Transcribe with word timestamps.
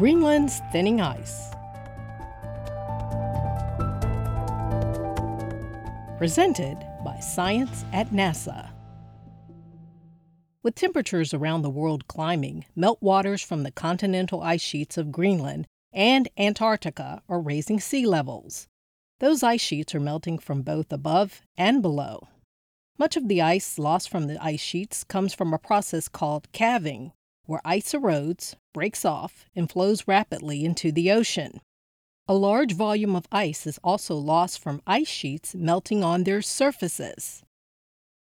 Greenland's 0.00 0.62
thinning 0.72 0.98
ice. 0.98 1.50
Presented 6.16 6.78
by 7.04 7.20
Science 7.20 7.84
at 7.92 8.08
NASA. 8.08 8.70
With 10.62 10.74
temperatures 10.74 11.34
around 11.34 11.60
the 11.60 11.68
world 11.68 12.08
climbing, 12.08 12.64
meltwaters 12.74 13.44
from 13.44 13.62
the 13.62 13.70
continental 13.70 14.40
ice 14.40 14.62
sheets 14.62 14.96
of 14.96 15.12
Greenland 15.12 15.66
and 15.92 16.30
Antarctica 16.38 17.20
are 17.28 17.38
raising 17.38 17.78
sea 17.78 18.06
levels. 18.06 18.68
Those 19.18 19.42
ice 19.42 19.60
sheets 19.60 19.94
are 19.94 20.00
melting 20.00 20.38
from 20.38 20.62
both 20.62 20.90
above 20.94 21.42
and 21.58 21.82
below. 21.82 22.26
Much 22.98 23.18
of 23.18 23.28
the 23.28 23.42
ice 23.42 23.78
lost 23.78 24.08
from 24.08 24.28
the 24.28 24.42
ice 24.42 24.60
sheets 24.60 25.04
comes 25.04 25.34
from 25.34 25.52
a 25.52 25.58
process 25.58 26.08
called 26.08 26.50
calving, 26.52 27.12
where 27.50 27.60
ice 27.64 27.94
erodes, 27.94 28.54
breaks 28.72 29.04
off, 29.04 29.44
and 29.56 29.68
flows 29.68 30.06
rapidly 30.06 30.64
into 30.64 30.92
the 30.92 31.10
ocean. 31.10 31.60
A 32.28 32.34
large 32.34 32.74
volume 32.74 33.16
of 33.16 33.26
ice 33.32 33.66
is 33.66 33.80
also 33.82 34.14
lost 34.14 34.60
from 34.60 34.80
ice 34.86 35.08
sheets 35.08 35.52
melting 35.52 36.04
on 36.04 36.22
their 36.22 36.42
surfaces. 36.42 37.42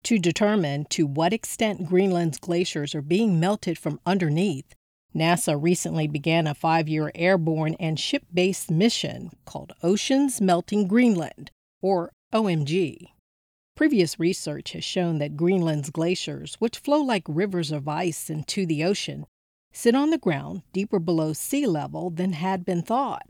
To 0.03 0.19
determine 0.19 0.87
to 0.87 1.07
what 1.07 1.33
extent 1.33 1.87
Greenland's 1.87 2.39
glaciers 2.39 2.93
are 2.93 3.03
being 3.03 3.39
melted 3.39 3.79
from 3.79 4.01
underneath, 4.05 4.75
NASA 5.15 5.57
recently 5.63 6.09
began 6.09 6.49
a 6.49 6.53
five 6.53 6.89
year 6.89 7.13
airborne 7.15 7.77
and 7.79 8.01
ship 8.01 8.25
based 8.35 8.69
mission 8.69 9.31
called 9.45 9.75
Oceans 9.81 10.41
Melting 10.41 10.89
Greenland, 10.89 11.53
or 11.81 12.11
OMG. 12.35 13.14
Previous 13.77 14.21
research 14.21 14.73
has 14.73 14.85
shown 14.85 15.19
that 15.19 15.37
Greenland's 15.37 15.91
glaciers, 15.91 16.55
which 16.61 16.79
flow 16.79 17.03
like 17.03 17.25
rivers 17.27 17.73
of 17.73 17.89
ice 17.89 18.31
into 18.31 18.67
the 18.67 18.85
ocean, 18.85 19.27
sit 19.73 19.97
on 19.97 20.11
the 20.11 20.19
ground 20.19 20.63
deeper 20.73 21.01
below 21.01 21.33
sea 21.33 21.67
level 21.67 22.11
than 22.11 22.35
had 22.35 22.65
been 22.65 22.83
thought. 22.83 23.27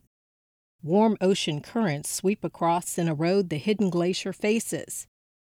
Warm 0.83 1.17
ocean 1.23 1.63
currents 1.63 2.11
sweep 2.11 2.45
across 2.45 2.99
and 2.99 3.09
erode 3.09 3.49
the 3.49 3.57
hidden 3.57 3.89
glacier 3.89 4.35
faces. 4.35 5.07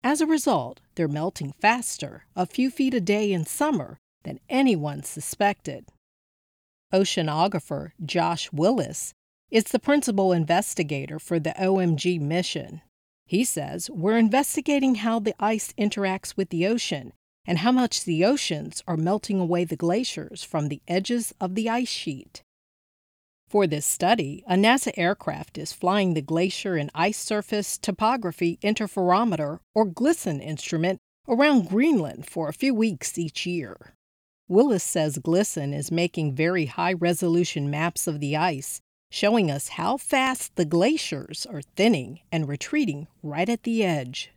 As 0.03 0.21
a 0.21 0.25
result, 0.25 0.79
they're 0.95 1.07
melting 1.07 1.53
faster, 1.59 2.25
a 2.35 2.47
few 2.47 2.71
feet 2.71 2.95
a 2.95 3.01
day 3.01 3.31
in 3.31 3.45
summer, 3.45 3.99
than 4.23 4.39
anyone 4.49 5.03
suspected. 5.03 5.85
Oceanographer 6.91 7.91
Josh 8.03 8.51
Willis 8.51 9.13
is 9.51 9.65
the 9.65 9.77
principal 9.77 10.31
investigator 10.31 11.19
for 11.19 11.39
the 11.39 11.53
OMG 11.59 12.19
mission. 12.19 12.81
He 13.29 13.43
says, 13.43 13.91
We're 13.91 14.17
investigating 14.17 14.95
how 14.95 15.19
the 15.19 15.35
ice 15.39 15.71
interacts 15.77 16.35
with 16.35 16.49
the 16.49 16.65
ocean 16.65 17.13
and 17.45 17.59
how 17.59 17.71
much 17.71 18.03
the 18.03 18.25
oceans 18.25 18.81
are 18.87 18.97
melting 18.97 19.39
away 19.39 19.65
the 19.65 19.75
glaciers 19.75 20.43
from 20.43 20.67
the 20.67 20.81
edges 20.87 21.31
of 21.39 21.53
the 21.53 21.69
ice 21.69 21.89
sheet. 21.89 22.41
For 23.47 23.67
this 23.67 23.85
study, 23.85 24.43
a 24.47 24.55
NASA 24.55 24.91
aircraft 24.97 25.59
is 25.59 25.73
flying 25.73 26.15
the 26.15 26.23
Glacier 26.23 26.75
and 26.75 26.89
Ice 26.95 27.19
Surface 27.19 27.77
Topography 27.77 28.57
Interferometer, 28.63 29.59
or 29.75 29.85
GLISTIN 29.85 30.41
instrument, 30.41 30.97
around 31.27 31.69
Greenland 31.69 32.25
for 32.27 32.49
a 32.49 32.53
few 32.53 32.73
weeks 32.73 33.15
each 33.19 33.45
year. 33.45 33.93
Willis 34.47 34.83
says 34.83 35.19
GLISTIN 35.19 35.71
is 35.71 35.91
making 35.91 36.33
very 36.33 36.65
high 36.65 36.93
resolution 36.93 37.69
maps 37.69 38.07
of 38.07 38.21
the 38.21 38.35
ice 38.35 38.81
showing 39.11 39.49
us 39.49 39.69
how 39.69 39.97
fast 39.97 40.55
the 40.55 40.65
glaciers 40.65 41.45
are 41.49 41.61
thinning 41.61 42.19
and 42.31 42.47
retreating 42.47 43.07
right 43.23 43.49
at 43.49 43.63
the 43.63 43.83
edge. 43.83 44.31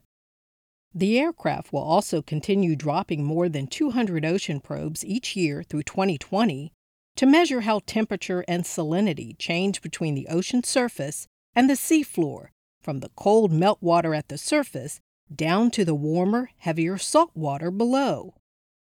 The 0.94 1.18
aircraft 1.18 1.72
will 1.72 1.82
also 1.82 2.20
continue 2.20 2.76
dropping 2.76 3.24
more 3.24 3.48
than 3.48 3.66
200 3.66 4.24
ocean 4.24 4.60
probes 4.60 5.04
each 5.04 5.36
year 5.36 5.62
through 5.62 5.84
2020 5.84 6.72
to 7.16 7.26
measure 7.26 7.62
how 7.62 7.80
temperature 7.86 8.44
and 8.48 8.64
salinity 8.64 9.36
change 9.38 9.82
between 9.82 10.14
the 10.14 10.28
ocean 10.28 10.62
surface 10.64 11.26
and 11.54 11.68
the 11.68 11.74
seafloor, 11.74 12.48
from 12.82 13.00
the 13.00 13.10
cold 13.16 13.52
meltwater 13.52 14.16
at 14.16 14.28
the 14.28 14.38
surface 14.38 15.00
down 15.34 15.70
to 15.70 15.84
the 15.84 15.94
warmer, 15.94 16.50
heavier 16.58 16.98
salt 16.98 17.30
water 17.34 17.70
below. 17.70 18.34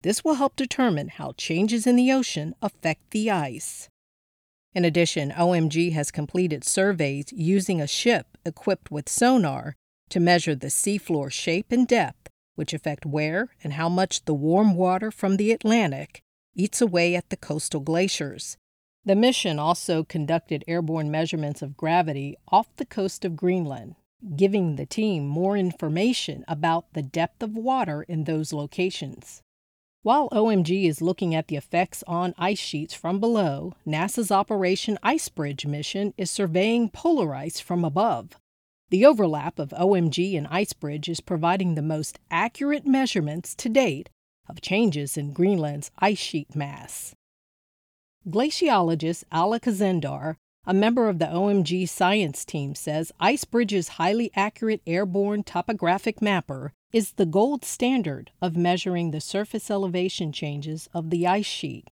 This 0.02 0.24
will 0.24 0.34
help 0.34 0.56
determine 0.56 1.08
how 1.08 1.32
changes 1.36 1.86
in 1.86 1.96
the 1.96 2.10
ocean 2.10 2.54
affect 2.62 3.10
the 3.10 3.30
ice. 3.30 3.88
In 4.72 4.84
addition, 4.84 5.32
OMG 5.32 5.92
has 5.92 6.10
completed 6.10 6.62
surveys 6.64 7.32
using 7.32 7.80
a 7.80 7.86
ship 7.86 8.38
equipped 8.44 8.90
with 8.90 9.08
sonar 9.08 9.74
to 10.10 10.20
measure 10.20 10.54
the 10.54 10.68
seafloor 10.68 11.30
shape 11.30 11.72
and 11.72 11.88
depth, 11.88 12.28
which 12.54 12.72
affect 12.72 13.04
where 13.04 13.48
and 13.64 13.72
how 13.72 13.88
much 13.88 14.24
the 14.24 14.34
warm 14.34 14.74
water 14.76 15.10
from 15.10 15.36
the 15.36 15.50
Atlantic 15.50 16.22
eats 16.54 16.80
away 16.80 17.16
at 17.16 17.30
the 17.30 17.36
coastal 17.36 17.80
glaciers. 17.80 18.56
The 19.04 19.16
mission 19.16 19.58
also 19.58 20.04
conducted 20.04 20.64
airborne 20.68 21.10
measurements 21.10 21.62
of 21.62 21.76
gravity 21.76 22.36
off 22.48 22.68
the 22.76 22.84
coast 22.84 23.24
of 23.24 23.36
Greenland, 23.36 23.96
giving 24.36 24.76
the 24.76 24.86
team 24.86 25.26
more 25.26 25.56
information 25.56 26.44
about 26.46 26.92
the 26.92 27.02
depth 27.02 27.42
of 27.42 27.56
water 27.56 28.02
in 28.02 28.24
those 28.24 28.52
locations. 28.52 29.42
While 30.02 30.30
OMG 30.30 30.88
is 30.88 31.02
looking 31.02 31.34
at 31.34 31.48
the 31.48 31.56
effects 31.56 32.02
on 32.06 32.34
ice 32.38 32.58
sheets 32.58 32.94
from 32.94 33.20
below, 33.20 33.74
NASA's 33.86 34.30
Operation 34.30 34.98
Icebridge 35.04 35.66
mission 35.66 36.14
is 36.16 36.30
surveying 36.30 36.88
polar 36.88 37.34
ice 37.34 37.60
from 37.60 37.84
above. 37.84 38.38
The 38.88 39.04
overlap 39.04 39.58
of 39.58 39.70
OMG 39.70 40.38
and 40.38 40.46
Icebridge 40.46 41.06
is 41.06 41.20
providing 41.20 41.74
the 41.74 41.82
most 41.82 42.18
accurate 42.30 42.86
measurements 42.86 43.54
to 43.56 43.68
date 43.68 44.08
of 44.48 44.62
changes 44.62 45.18
in 45.18 45.34
Greenland's 45.34 45.90
ice 45.98 46.18
sheet 46.18 46.56
mass. 46.56 47.14
Glaciologist 48.26 49.24
Ala 49.32 49.60
Khazendar, 49.60 50.36
a 50.70 50.72
member 50.72 51.08
of 51.08 51.18
the 51.18 51.26
OMG 51.26 51.88
science 51.88 52.44
team, 52.44 52.76
says 52.76 53.10
Icebridge's 53.20 53.88
highly 53.88 54.30
accurate 54.36 54.80
airborne 54.86 55.42
topographic 55.42 56.22
mapper 56.22 56.72
is 56.92 57.14
the 57.14 57.26
gold 57.26 57.64
standard 57.64 58.30
of 58.40 58.56
measuring 58.56 59.10
the 59.10 59.20
surface 59.20 59.68
elevation 59.68 60.30
changes 60.30 60.88
of 60.94 61.10
the 61.10 61.26
ice 61.26 61.44
sheet. 61.44 61.88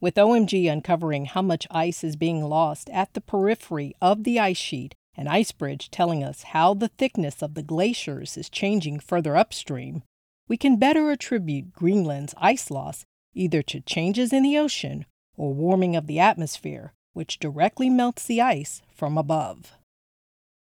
With 0.00 0.14
OMG 0.14 0.72
uncovering 0.72 1.26
how 1.26 1.42
much 1.42 1.66
ice 1.70 2.02
is 2.02 2.16
being 2.16 2.42
lost 2.42 2.88
at 2.88 3.12
the 3.12 3.20
periphery 3.20 3.94
of 4.00 4.24
the 4.24 4.40
ice 4.40 4.56
sheet 4.56 4.94
and 5.14 5.28
Icebridge 5.28 5.90
telling 5.90 6.24
us 6.24 6.42
how 6.42 6.72
the 6.72 6.88
thickness 6.88 7.42
of 7.42 7.52
the 7.52 7.62
glaciers 7.62 8.38
is 8.38 8.48
changing 8.48 9.00
further 9.00 9.36
upstream, 9.36 10.02
we 10.48 10.56
can 10.56 10.78
better 10.78 11.10
attribute 11.10 11.74
Greenland's 11.74 12.32
ice 12.38 12.70
loss 12.70 13.04
either 13.34 13.60
to 13.64 13.82
changes 13.82 14.32
in 14.32 14.42
the 14.42 14.56
ocean 14.56 15.04
or 15.36 15.52
warming 15.52 15.94
of 15.94 16.06
the 16.06 16.18
atmosphere, 16.18 16.94
which 17.16 17.38
directly 17.38 17.88
melts 17.88 18.26
the 18.26 18.42
ice 18.42 18.82
from 18.94 19.16
above. 19.16 19.72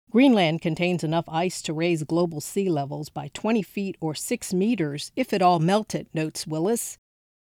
Greenland 0.08 0.62
contains 0.62 1.02
enough 1.02 1.24
ice 1.26 1.60
to 1.60 1.72
raise 1.72 2.04
global 2.04 2.40
sea 2.40 2.68
levels 2.68 3.08
by 3.08 3.28
20 3.34 3.60
feet 3.62 3.96
or 4.00 4.14
6 4.14 4.54
meters 4.54 5.10
if 5.16 5.32
it 5.32 5.42
all 5.42 5.58
melted, 5.58 6.06
notes 6.14 6.46
Willis. 6.46 6.96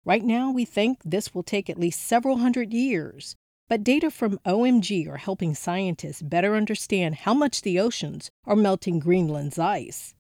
Right 0.04 0.22
now, 0.22 0.53
we 0.53 0.65
think 0.65 1.00
this 1.04 1.34
will 1.34 1.43
take 1.43 1.69
at 1.69 1.81
least 1.81 2.00
several 2.00 2.37
hundred 2.37 2.72
years, 2.72 3.34
but 3.69 3.82
data 3.82 4.12
from 4.12 4.38
OMG 4.47 5.09
are 5.09 5.16
helping 5.16 5.56
scientists 5.56 6.22
better 6.22 6.54
understand 6.54 7.16
how 7.16 7.34
much 7.34 7.62
the 7.62 7.81
oceans 7.81 8.31
are 8.47 8.54
melting 8.54 9.00
Greenland's 9.00 9.59
ice. 9.59 10.15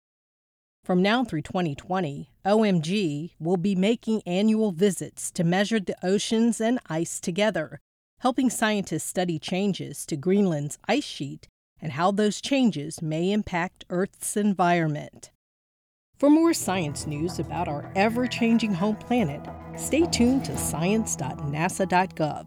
From 0.82 1.00
now 1.00 1.22
through 1.22 1.42
2020, 1.42 2.32
OMG 2.44 3.34
will 3.38 3.56
be 3.56 3.76
making 3.76 4.22
annual 4.26 4.72
visits 4.72 5.30
to 5.30 5.44
measure 5.44 5.78
the 5.78 5.94
oceans 6.04 6.60
and 6.60 6.80
ice 6.88 7.20
together, 7.20 7.78
helping 8.20 8.48
scientists 8.48 9.04
study 9.04 9.38
changes 9.38 10.06
to 10.06 10.16
Greenland's 10.16 10.78
ice 10.86 11.04
sheet 11.04 11.48
and 11.80 11.92
how 11.92 12.10
those 12.10 12.40
changes 12.40 13.02
may 13.02 13.32
impact 13.32 13.84
Earth's 13.90 14.36
environment. 14.36 15.30
For 16.18 16.28
more 16.28 16.52
science 16.52 17.06
news 17.06 17.38
about 17.38 17.66
our 17.66 17.90
ever 17.96 18.26
changing 18.26 18.74
home 18.74 18.96
planet, 18.96 19.40
stay 19.76 20.06
tuned 20.06 20.44
to 20.44 20.56
science.nasa.gov. 20.56 22.46